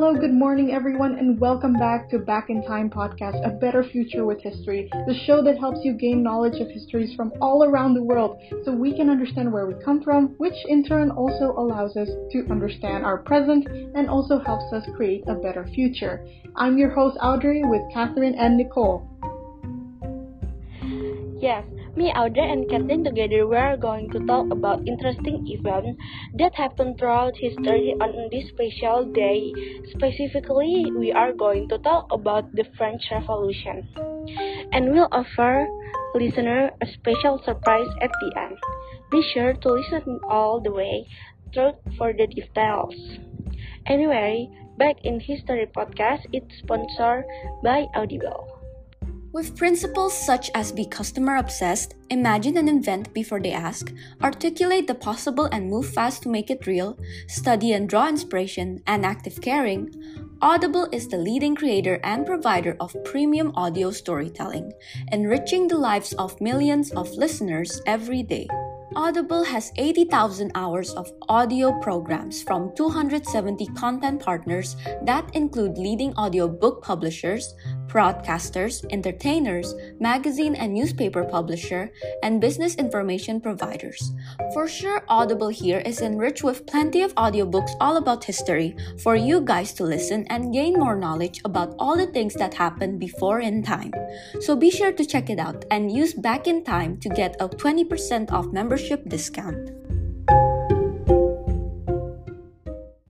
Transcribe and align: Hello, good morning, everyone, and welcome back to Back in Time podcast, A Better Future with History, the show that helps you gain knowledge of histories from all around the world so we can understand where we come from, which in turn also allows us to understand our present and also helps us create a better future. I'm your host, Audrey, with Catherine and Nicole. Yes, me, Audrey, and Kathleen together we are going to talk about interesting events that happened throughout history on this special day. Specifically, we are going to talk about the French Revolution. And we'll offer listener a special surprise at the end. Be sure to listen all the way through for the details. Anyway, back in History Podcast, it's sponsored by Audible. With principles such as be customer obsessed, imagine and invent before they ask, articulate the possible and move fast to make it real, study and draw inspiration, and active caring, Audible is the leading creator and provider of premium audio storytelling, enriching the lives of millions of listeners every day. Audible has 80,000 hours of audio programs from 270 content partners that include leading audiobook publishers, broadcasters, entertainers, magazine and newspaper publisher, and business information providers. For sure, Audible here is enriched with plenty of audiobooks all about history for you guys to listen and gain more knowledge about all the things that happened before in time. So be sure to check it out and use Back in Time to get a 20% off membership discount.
Hello, 0.00 0.18
good 0.18 0.32
morning, 0.32 0.72
everyone, 0.72 1.18
and 1.18 1.38
welcome 1.38 1.74
back 1.74 2.08
to 2.08 2.18
Back 2.18 2.48
in 2.48 2.62
Time 2.62 2.88
podcast, 2.88 3.46
A 3.46 3.50
Better 3.50 3.84
Future 3.84 4.24
with 4.24 4.40
History, 4.40 4.88
the 5.06 5.14
show 5.26 5.44
that 5.44 5.58
helps 5.58 5.80
you 5.84 5.92
gain 5.92 6.22
knowledge 6.22 6.58
of 6.58 6.70
histories 6.70 7.14
from 7.14 7.34
all 7.42 7.64
around 7.64 7.92
the 7.92 8.02
world 8.02 8.40
so 8.64 8.72
we 8.72 8.96
can 8.96 9.10
understand 9.10 9.52
where 9.52 9.66
we 9.66 9.74
come 9.84 10.02
from, 10.02 10.28
which 10.38 10.54
in 10.68 10.82
turn 10.82 11.10
also 11.10 11.52
allows 11.52 11.98
us 11.98 12.08
to 12.32 12.46
understand 12.50 13.04
our 13.04 13.18
present 13.18 13.68
and 13.94 14.08
also 14.08 14.38
helps 14.38 14.72
us 14.72 14.88
create 14.96 15.22
a 15.28 15.34
better 15.34 15.68
future. 15.74 16.26
I'm 16.56 16.78
your 16.78 16.88
host, 16.88 17.18
Audrey, 17.20 17.62
with 17.62 17.82
Catherine 17.92 18.36
and 18.36 18.56
Nicole. 18.56 19.06
Yes, 21.38 21.66
me, 21.96 22.12
Audrey, 22.12 22.50
and 22.50 22.68
Kathleen 22.68 23.04
together 23.04 23.46
we 23.46 23.56
are 23.56 23.76
going 23.76 24.10
to 24.10 24.20
talk 24.26 24.50
about 24.50 24.86
interesting 24.86 25.46
events 25.48 26.00
that 26.38 26.54
happened 26.54 26.98
throughout 26.98 27.32
history 27.36 27.94
on 28.00 28.28
this 28.30 28.48
special 28.48 29.04
day. 29.12 29.52
Specifically, 29.90 30.92
we 30.96 31.12
are 31.12 31.32
going 31.32 31.68
to 31.68 31.78
talk 31.78 32.06
about 32.12 32.50
the 32.54 32.64
French 32.76 33.02
Revolution. 33.10 33.88
And 34.72 34.92
we'll 34.92 35.08
offer 35.10 35.66
listener 36.14 36.70
a 36.82 36.86
special 36.86 37.40
surprise 37.44 37.88
at 38.02 38.10
the 38.20 38.32
end. 38.36 38.58
Be 39.10 39.22
sure 39.34 39.54
to 39.54 39.68
listen 39.72 40.20
all 40.28 40.60
the 40.60 40.72
way 40.72 41.06
through 41.54 41.72
for 41.96 42.12
the 42.12 42.26
details. 42.26 42.94
Anyway, 43.86 44.48
back 44.78 44.96
in 45.02 45.18
History 45.18 45.66
Podcast, 45.74 46.26
it's 46.32 46.58
sponsored 46.58 47.24
by 47.62 47.86
Audible. 47.94 48.59
With 49.32 49.56
principles 49.56 50.12
such 50.12 50.50
as 50.56 50.72
be 50.72 50.84
customer 50.84 51.36
obsessed, 51.36 51.94
imagine 52.10 52.56
and 52.56 52.68
invent 52.68 53.14
before 53.14 53.40
they 53.40 53.52
ask, 53.52 53.92
articulate 54.22 54.88
the 54.88 54.94
possible 54.94 55.44
and 55.52 55.70
move 55.70 55.88
fast 55.88 56.22
to 56.24 56.28
make 56.28 56.50
it 56.50 56.66
real, 56.66 56.98
study 57.28 57.72
and 57.72 57.88
draw 57.88 58.08
inspiration, 58.08 58.82
and 58.88 59.06
active 59.06 59.40
caring, 59.40 59.94
Audible 60.42 60.88
is 60.90 61.06
the 61.06 61.18
leading 61.18 61.54
creator 61.54 62.00
and 62.02 62.26
provider 62.26 62.74
of 62.80 62.96
premium 63.04 63.52
audio 63.54 63.90
storytelling, 63.90 64.72
enriching 65.12 65.68
the 65.68 65.76
lives 65.76 66.12
of 66.14 66.40
millions 66.40 66.90
of 66.92 67.10
listeners 67.12 67.80
every 67.86 68.22
day. 68.22 68.48
Audible 68.96 69.44
has 69.44 69.70
80,000 69.76 70.50
hours 70.56 70.90
of 70.94 71.12
audio 71.28 71.78
programs 71.80 72.42
from 72.42 72.74
270 72.74 73.66
content 73.78 74.20
partners 74.20 74.74
that 75.04 75.28
include 75.36 75.78
leading 75.78 76.12
audiobook 76.16 76.82
publishers, 76.82 77.54
broadcasters, 77.90 78.84
entertainers, 78.90 79.74
magazine 79.98 80.54
and 80.54 80.72
newspaper 80.72 81.24
publisher, 81.24 81.90
and 82.22 82.40
business 82.40 82.76
information 82.76 83.40
providers. 83.40 84.12
For 84.54 84.68
sure, 84.68 85.04
Audible 85.08 85.48
here 85.48 85.82
is 85.84 86.00
enriched 86.00 86.44
with 86.44 86.66
plenty 86.66 87.02
of 87.02 87.14
audiobooks 87.16 87.74
all 87.80 87.96
about 87.96 88.24
history 88.24 88.76
for 89.02 89.16
you 89.16 89.40
guys 89.40 89.72
to 89.74 89.84
listen 89.84 90.26
and 90.28 90.52
gain 90.52 90.78
more 90.78 90.96
knowledge 90.96 91.40
about 91.44 91.74
all 91.78 91.96
the 91.96 92.06
things 92.06 92.34
that 92.34 92.54
happened 92.54 93.00
before 93.00 93.40
in 93.40 93.62
time. 93.62 93.92
So 94.40 94.54
be 94.54 94.70
sure 94.70 94.92
to 94.92 95.04
check 95.04 95.28
it 95.28 95.38
out 95.38 95.64
and 95.70 95.90
use 95.90 96.14
Back 96.14 96.46
in 96.46 96.64
Time 96.64 96.96
to 96.98 97.08
get 97.08 97.36
a 97.40 97.48
20% 97.48 98.30
off 98.32 98.46
membership 98.46 99.08
discount. 99.08 99.89